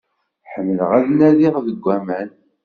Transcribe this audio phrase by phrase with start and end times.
[0.51, 2.29] Ḥemmleɣ ad nadiɣ deg aman.